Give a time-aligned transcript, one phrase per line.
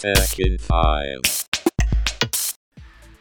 [0.00, 1.46] Tech in 5.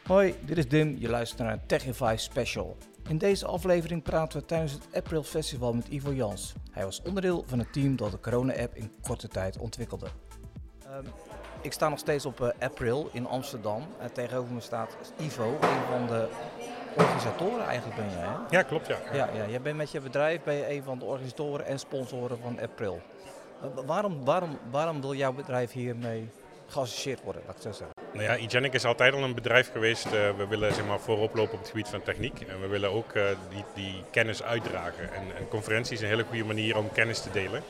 [0.05, 0.96] Hoi, dit is Dim.
[1.00, 2.78] Je luistert naar een Techify special.
[3.08, 6.54] In deze aflevering praten we tijdens het April Festival met Ivo Jans.
[6.71, 10.07] Hij was onderdeel van het team dat de corona-app in korte tijd ontwikkelde.
[10.86, 11.05] Ehm,
[11.61, 13.88] ik sta nog steeds op eh, April in Amsterdam.
[14.00, 16.27] En tegenover me staat Ivo, een van de
[16.98, 18.20] organisatoren eigenlijk ben jij.
[18.20, 18.57] Hè?
[18.57, 18.98] Ja, klopt ja.
[19.14, 22.39] Ja, ja, jij bent met je bedrijf ben je een van de organisatoren en sponsoren
[22.41, 23.02] van April.
[23.61, 26.30] Eh, waarom, waarom, waarom wil jouw bedrijf hiermee
[26.70, 27.96] geassocieerd worden, laat ik het zo zeggen?
[28.14, 30.05] Nou ja, Igenic is altijd al een bedrijf geweest.
[30.05, 32.41] eh, we willen zeg maar, voorop lopen op het gebied van techniek.
[32.41, 35.13] En we willen ook eh, die, die kennis uitdragen.
[35.13, 37.63] En een conferentie is een hele goede manier om kennis te delen.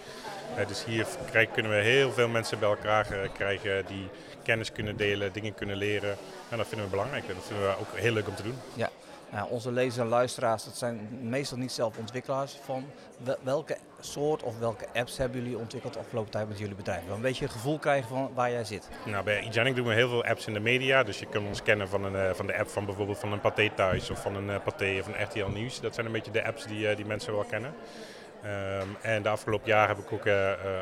[0.55, 4.07] Eh, dus hier krijg- kunnen we heel veel mensen bij elkaar krijgen die
[4.43, 6.17] kennis kunnen delen, dingen kunnen leren.
[6.49, 7.27] En dat vinden we belangrijk.
[7.27, 8.55] En dat vinden we ook heel leuk om te doen.
[8.73, 8.89] Ja,
[9.31, 12.85] nou, onze lezers en luisteraars, dat zijn meestal niet zelf ontwikkelaars van.
[13.17, 17.01] Wel- Welke soort of welke apps hebben jullie ontwikkeld de afgelopen tijd met jullie bedrijf?
[17.13, 18.89] Een beetje een gevoel krijgen van waar jij zit.
[19.05, 21.03] Nou, bij Igenic doen we heel veel apps in de media.
[21.03, 23.41] Dus je kunt ons kennen van, een, eh, van de app van bijvoorbeeld van een
[23.41, 25.81] Pathé Thuis of van een eh, Pathé of een RTL Nieuws.
[25.81, 27.73] Dat zijn een beetje de apps die, eh, die mensen wel kennen.
[28.43, 30.27] Ehm, en de afgelopen jaar heb ik ook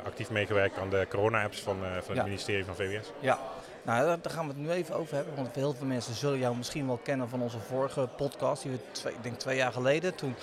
[0.06, 2.24] actief meegewerkt aan de corona-apps van, van het Ja.
[2.24, 3.12] ministerie van VWS.
[3.20, 3.40] Ja,
[3.88, 5.36] nou daar gaan we het nu even over hebben.
[5.36, 8.64] Want heel veel mensen zullen jou misschien wel kennen van onze vorige podcast.
[8.64, 10.16] Die we twee, ik denk twee jaar geleden.
[10.16, 10.36] Toen,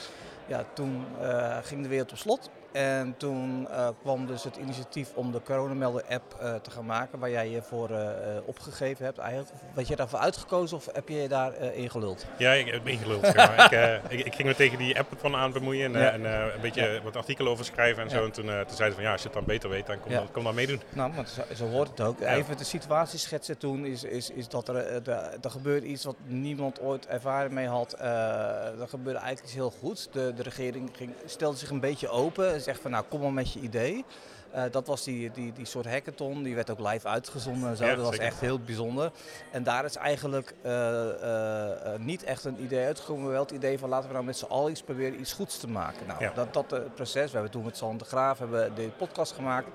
[0.46, 2.50] ja, toen eh, ging de wereld op slot.
[2.74, 7.18] En toen eh, kwam dus het initiatief om de coronamelder-app eh, te gaan maken.
[7.18, 8.08] Waar jij je voor eh,
[8.44, 9.50] opgegeven hebt eigenlijk.
[9.74, 12.26] Werd je daarvoor uitgekozen of heb je je daar eh, in geluld?
[12.38, 13.24] Ja, ik heb ingeluld.
[13.24, 13.72] zeg maar.
[14.08, 16.10] ik, ik, ik ging me tegen die app van aan bemoeien en, Ja.
[16.10, 18.16] en een beetje wat artikelen over schrijven en zo.
[18.18, 18.24] Ja.
[18.24, 20.10] En toen, toen zeiden ze van ja, als je het dan beter weet, dan kom,
[20.12, 20.80] dan, kom dan meedoen.
[20.92, 22.20] Nou, maar zo, zo hoort het ook.
[22.20, 25.10] Even de situatie schetsen toen is, is, is dat er, de-
[25.42, 27.92] er gebeurde iets wat niemand ooit ervaring mee had.
[28.00, 30.08] Er gebeurde eigenlijk iets heel goeds.
[30.12, 33.32] De, de regering ging, stelde zich een beetje open en zegt van nou kom maar
[33.32, 34.04] met je idee.
[34.52, 37.84] Eh, dat was die, die, die soort hackathon, die werd ook live uitgezonden en zo.
[37.84, 39.10] Ja, dat was echt heel bijzonder.
[39.52, 43.78] En daar is eigenlijk eh, eh, niet echt een idee uitgekomen, maar wel het idee
[43.78, 46.06] van laten we nou met z'n allen iets proberen iets goeds te maken.
[46.06, 46.32] Nou, Ja.
[46.34, 49.68] dat, dat proces, we hebben toen met Sander de Graaf hebben de podcast gemaakt.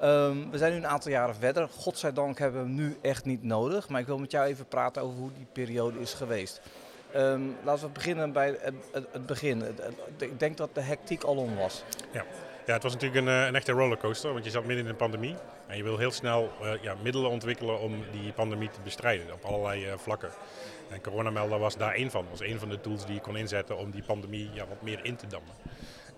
[0.00, 1.68] Ehm, we zijn nu een aantal jaren verder.
[1.68, 3.88] Godzijdank hebben we hem nu echt niet nodig.
[3.88, 6.60] Maar ik wil met jou even praten over hoe die periode is geweest.
[7.12, 9.62] Ehm, laten we beginnen bij het, het, begin.
[10.18, 11.84] Ik denk dat de hectiek al om was.
[12.68, 14.96] Ja, het was natuurlijk een, eh, een echte rollercoaster, want je zat midden in een
[14.96, 15.36] pandemie.
[15.66, 19.44] En je wil heel snel eh, ja, middelen ontwikkelen om die pandemie te bestrijden op
[19.44, 20.30] allerlei eh, vlakken.
[20.90, 22.26] En coronamelder was daar één van.
[22.30, 25.00] was één van de tools die je kon inzetten om die pandemie ja, wat meer
[25.02, 25.54] in te dammen.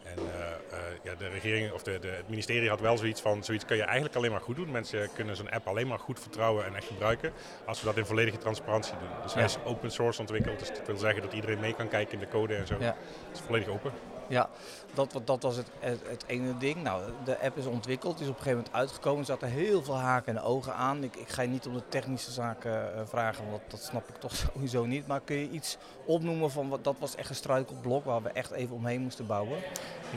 [0.03, 3.44] En eh, eh, ja, de regering of de, de, het ministerie had wel zoiets van,
[3.44, 4.71] zoiets kun je eigenlijk alleen maar goed doen.
[4.71, 7.33] Mensen kunnen zo'n app alleen maar goed vertrouwen en echt gebruiken
[7.66, 9.22] als we dat in volledige transparantie doen.
[9.22, 12.12] Dus hij is open source ontwikkeld, dus dat wil zeggen dat iedereen mee kan kijken
[12.12, 12.75] in de code en zo.
[12.78, 12.97] Het
[13.33, 13.93] is volledig open.
[14.31, 14.49] Ja,
[14.95, 16.83] dat, dat was het, het, het ene ding.
[16.83, 19.21] Nou, de app is ontwikkeld, is op een gegeven moment uitgekomen.
[19.21, 21.05] Er zaten heel veel haken en ogen aan.
[21.05, 24.09] Ik, ik ga je niet om de technische zaken eh, vragen, want dat, dat snap
[24.09, 25.07] ik toch sowieso niet.
[25.07, 28.51] Maar kun je iets opnoemen van wat dat was echt een struikelblok waar we echt
[28.51, 29.59] even omheen moesten bouwen?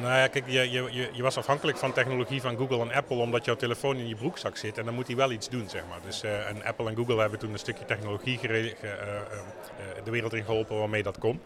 [0.02, 3.46] Nou ja, kijk, je, je, je, was afhankelijk van technologie van Google en Apple omdat
[3.46, 6.00] jouw telefoon in je broekzak zit en dan moet hij wel iets doen, zeg maar.
[6.06, 10.12] Dus eh, en Apple en Google hebben toen een stukje technologie gere- ge- eh, de
[10.12, 11.42] wereld in geholpen waarmee dat kon.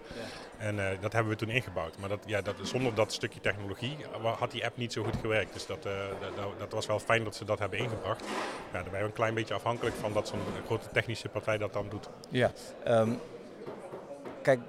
[0.58, 1.98] En eh, dat hebben we toen ingebouwd.
[1.98, 5.16] Maar dat, ja, dat, zonder dat stukje technologie wa- had die app niet zo goed
[5.22, 5.54] gewerkt.
[5.54, 5.92] Dus dat, eh,
[6.22, 8.24] dat, dat- dat was wel fijn dat ze dat hebben ingebracht.
[8.74, 11.90] Ja, ben je een klein beetje afhankelijk van dat zo'n grote technische partij dat dan
[11.90, 12.10] doet.
[12.30, 12.52] Ja.
[12.84, 13.10] ehm,
[14.48, 14.60] kijk,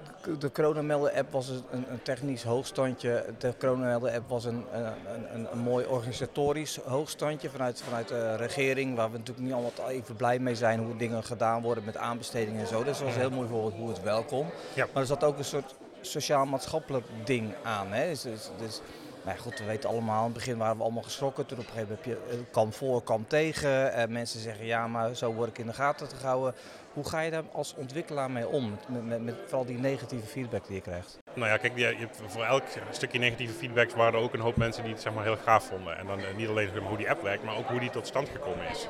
[0.41, 3.25] de Coronamelder-app was een, een technisch hoogstandje.
[3.39, 4.93] De Coronamelder-app was een, een,
[5.35, 8.97] een, een mooi organisatorisch hoogstandje vanuit, vanuit de regering.
[8.97, 12.61] Waar we natuurlijk niet allemaal even blij mee zijn hoe dingen gedaan worden met aanbestedingen
[12.61, 12.85] en zo.
[12.85, 14.47] Dus dat was een heel mooi voorbeeld hoe het wel kon.
[14.75, 14.87] Ja.
[14.93, 17.93] Maar er zat ook een soort sociaal-maatschappelijk ding aan.
[17.93, 18.09] Hè?
[18.09, 18.81] Dus, dus, dus,
[19.29, 21.47] ja, goed, we weten allemaal, in het begin waren we allemaal geschrokken.
[21.47, 23.93] Toen op een gegeven moment heb je eh, kan voor, kan tegen.
[23.93, 26.55] En mensen zeggen ja, maar zo word ik in de gaten gehouden.
[26.93, 28.79] Hoe ga je daar als ontwikkelaar mee om?
[28.89, 31.19] Met, met, vooral die negatieve feedback die je krijgt.
[31.35, 34.57] Nou ja, kijk, je, hebt voor elk stukje negatieve feedback waren er ook een hoop
[34.57, 35.99] mensen die het zeg maar, heel gaaf vonden.
[35.99, 38.07] En dan eh, niet alleen maar, hoe die app werkt, maar ook hoe die tot
[38.07, 38.87] stand gekomen is.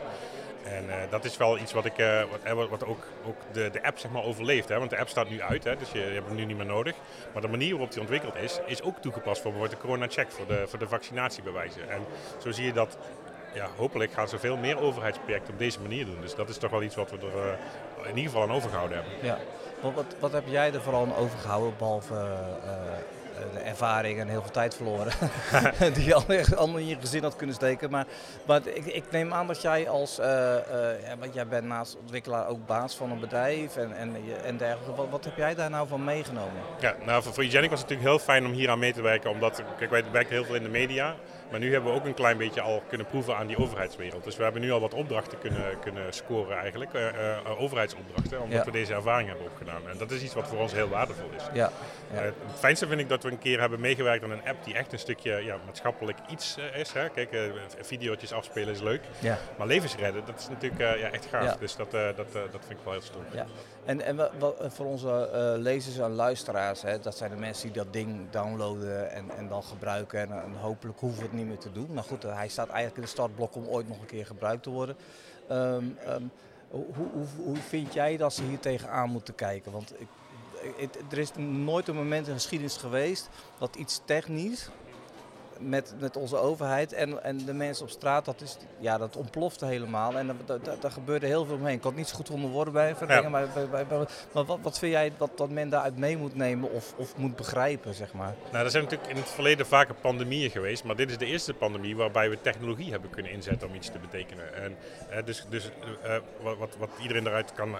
[0.70, 2.22] En eh, dat is wel iets wat, ik, eh,
[2.54, 4.68] wat, wat, ook, ook de, de app zeg maar, overleeft.
[4.68, 4.78] Hè?
[4.78, 5.76] Want de app staat nu uit, hè?
[5.76, 6.94] dus je, hebt hem nu niet meer nodig.
[7.32, 10.46] Maar de manier waarop die ontwikkeld is, is ook toegepast voor bijvoorbeeld de corona-check, voor
[10.46, 11.90] de, voor de vaccinatiebewijzen.
[11.90, 12.04] En
[12.38, 12.98] zo zie je dat,
[13.54, 16.20] ja, hopelijk gaan ze veel meer overheidsprojecten op deze manier doen.
[16.20, 17.58] Dus dat is toch wel iets wat we er
[18.02, 19.14] eh, in ieder geval aan overgehouden hebben.
[19.22, 19.38] Ja.
[19.80, 22.20] Wat, wat, wat heb jij er vooral aan overgehouden, behalve eh,
[22.70, 22.98] eh,
[23.64, 25.12] ervaring en heel veel tijd verloren?
[25.94, 26.24] die je al
[26.56, 27.90] allemaal in je gezin had kunnen steken.
[27.90, 28.06] Maar,
[28.46, 31.96] maar ik, ik neem aan dat jij als, eh, eh, ja, want jij bent naast
[32.00, 34.94] ontwikkelaar ook baas van een bedrijf en, en, en dergelijke.
[34.94, 36.62] Wat, wat heb jij daar nou van meegenomen?
[36.80, 39.02] Ja, nou voor, voor Eugenic was het natuurlijk heel fijn om hier aan mee te
[39.02, 41.14] werken, omdat kijk, wij werken heel veel in de media.
[41.50, 44.24] Maar nu hebben we ook een klein beetje al kunnen proeven aan die overheidswereld.
[44.24, 48.64] Dus we hebben nu al wat opdrachten kunnen, kunnen scoren eigenlijk, uh, uh, overheidsopdrachten, omdat
[48.64, 49.88] we deze ervaring hebben opgedaan.
[49.90, 51.42] En dat is iets wat voor ons heel waardevol is.
[51.52, 51.70] Ja.
[52.12, 52.20] ja.
[52.20, 54.92] het fijnste vind ik dat we een keer hebben meegewerkt aan een app die echt
[54.92, 56.92] een stukje ja, maatschappelijk iets is.
[56.92, 57.08] Hè.
[57.08, 57.36] Kijk,
[57.80, 59.38] video's afspelen is leuk, ja.
[59.58, 61.56] maar levens redden, dat is natuurlijk ja, echt gaaf.
[61.56, 63.22] Dus dat, dat, dat vind ik wel heel stom.
[63.32, 63.46] Ja.
[63.84, 65.28] En, en wat, voor onze
[65.58, 69.62] lezers en luisteraars, hè, dat zijn de mensen die dat ding downloaden en, en dan
[69.62, 70.20] gebruiken.
[70.20, 71.92] En, en, hopelijk hoeven we het niet meer te doen.
[71.92, 74.70] Maar goed, hij staat eigenlijk in de startblok om ooit nog een keer gebruikt te
[74.70, 74.96] worden.
[75.50, 76.30] Um, um,
[76.70, 79.72] hoe, hoe, hoe, vind jij dat ze hier tegenaan moeten kijken?
[79.72, 80.08] Want ik,
[81.10, 83.28] er is nooit een moment in de geschiedenis geweest
[83.58, 84.68] dat iets technisch
[85.58, 89.66] met, met onze overheid en, en de mensen op straat, dat, is, ja, dat ontplofte
[89.66, 90.18] helemaal.
[90.18, 90.38] En
[90.80, 91.76] daar gebeurde heel veel omheen.
[91.76, 93.84] Ik het niet zo goed onder woorden bij verdenken, maar, bij, bij,
[94.32, 97.36] maar wat, wat vind jij dat, dat men daaruit mee moet nemen of, of moet
[97.36, 98.34] begrijpen, zeg maar?
[98.52, 101.54] Nou, er zijn natuurlijk in het verleden vaker pandemieën geweest, maar dit is de eerste
[101.54, 104.54] pandemie waarbij we technologie hebben kunnen inzetten om iets te betekenen.
[104.54, 104.76] En,
[105.10, 105.70] uh, dus dus
[106.04, 106.16] uh,
[106.58, 107.76] wat, wat iedereen eruit kan, uh,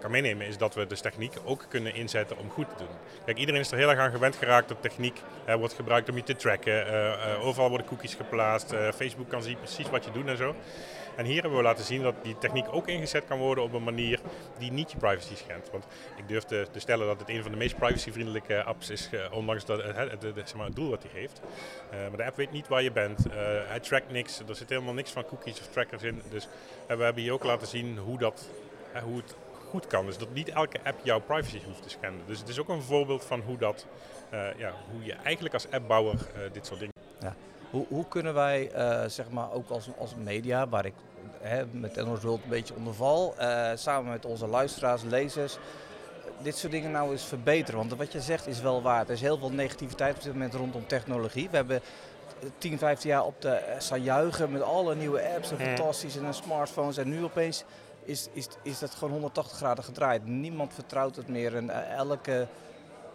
[0.00, 2.96] kan meenemen is dat we dus techniek ook kunnen inzetten om goed te doen.
[3.24, 5.20] Kijk, iedereen is er heel erg aan gewend geraakt dat techniek
[5.58, 6.86] wordt gebruikt om je te tracken.
[7.02, 8.72] Uh, overal worden cookies geplaatst.
[8.72, 10.54] Uh, Facebook kan zien precies wat je doet en zo.
[11.16, 13.82] En hier hebben we laten zien dat die techniek ook ingezet kan worden op een
[13.82, 14.20] manier
[14.58, 15.70] die niet je privacy schendt.
[15.70, 19.10] Want ik durf te, te stellen dat het een van de meest privacyvriendelijke apps is,
[19.30, 21.40] ondanks dat, het, zeg maar, het doel wat hij heeft.
[21.90, 23.24] maar de app weet niet waar je bent.
[23.66, 24.42] hij trackt niks.
[24.48, 26.22] Er zit helemaal niks van cookies of trackers in.
[26.30, 26.48] Dus
[26.86, 28.48] we hebben hier ook laten zien hoe, dat,
[29.04, 29.34] hoe het
[29.68, 30.06] goed kan.
[30.06, 32.26] Dus dat niet elke app jouw privacy hoeft te schenden.
[32.26, 33.86] Dus het is ook een voorbeeld van hoe, dat,
[34.56, 36.16] ja, hoe je eigenlijk als appbouwer
[36.52, 36.91] dit soort dingen
[37.22, 37.34] ja.
[37.70, 40.94] Hoe, hoe kunnen wij, uh, zeg maar, ook als, als media, waar ik
[41.40, 45.58] hè, met NOS World een beetje onder val, uh, samen met onze luisteraars, lezers,
[46.42, 47.78] dit soort dingen nou eens verbeteren?
[47.78, 49.04] Want wat je zegt is wel waar.
[49.04, 51.50] Er is heel veel negativiteit op dit moment rondom technologie.
[51.50, 51.80] We hebben
[52.58, 56.96] 10, 15 jaar op de staan juichen met alle nieuwe apps en fantastisch en smartphones.
[56.96, 57.64] En nu opeens
[58.04, 60.26] is, is, is dat gewoon 180 graden gedraaid.
[60.26, 61.56] Niemand vertrouwt het meer.
[61.56, 62.46] En elke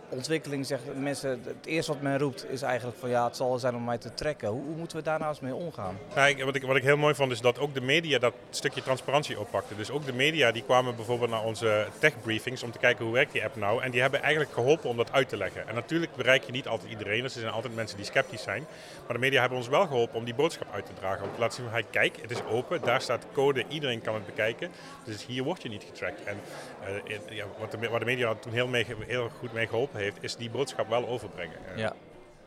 [0.10, 3.76] ontwikkeling zeggen mensen, het eerste wat men roept is eigenlijk van ja, het zal zijn
[3.76, 4.50] om mij te trekken.
[4.50, 5.98] Hoe, moeten we daar nou eens mee omgaan?
[6.16, 8.84] Nou, wat, ik, wat ik heel mooi vond is dat ook de media dat stukje
[8.84, 9.76] transparantie oppakte.
[9.76, 13.14] Dus ook de media die kwamen bijvoorbeeld naar onze tech briefings om te kijken hoe
[13.14, 13.84] werkt die app nou.
[13.84, 15.68] En die hebben eigenlijk geholpen om dat uit te leggen.
[15.68, 18.66] En natuurlijk bereik je niet altijd iedereen, dus er zijn altijd mensen die sceptisch zijn.
[19.06, 21.26] Maar de media hebben ons wel geholpen om die boodschap uit te dragen.
[21.26, 24.26] Om te laten zien van kijk, het is open, daar staat code, iedereen kan het
[24.26, 24.70] bekijken.
[25.04, 26.24] Dus hier word je niet getrackt.
[26.24, 26.38] En
[27.08, 30.24] uh, ja, wat de, waar de media toen heel, mee, heel goed mee geholpen heeft,
[30.24, 31.58] is die boodschap wel overbrengen.
[31.76, 31.96] Ja.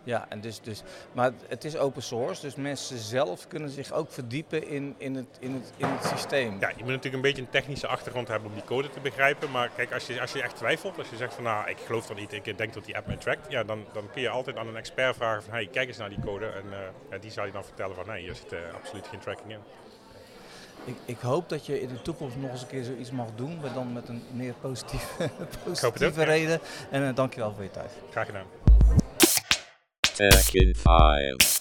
[0.05, 0.83] Ja, en dus, dus,
[1.13, 5.37] maar het is open source, dus mensen zelf kunnen zich ook verdiepen in, in, het,
[5.41, 6.57] in, het, in het systeem.
[6.61, 9.51] Ja, je moet natuurlijk een beetje een technische achtergrond hebben om die code te begrijpen.
[9.51, 12.07] Maar kijk, als je, als je echt twijfelt, als je zegt van nou, ik geloof
[12.07, 13.51] dat niet, ik denk dat die app mij trackt.
[13.51, 16.09] Ja, dan, dan kun je altijd aan een expert vragen van hey, kijk eens naar
[16.09, 16.47] die code.
[16.47, 16.65] En
[17.11, 19.61] uh, die zal je dan vertellen van nee, hier zit uh, absoluut geen tracking in.
[20.85, 23.59] Ik, ik, hoop dat je in de toekomst nog eens een keer zoiets mag doen,
[23.61, 25.31] maar dan met een meer positieve,
[25.65, 26.61] positieve reden.
[26.91, 27.91] En uh, dankjewel voor je tijd.
[28.11, 28.47] Graag gedaan.
[30.15, 31.60] Tech in 5.